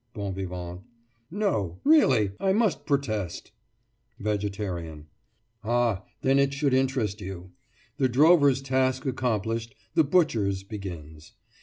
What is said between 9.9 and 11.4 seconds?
the butcher's begins.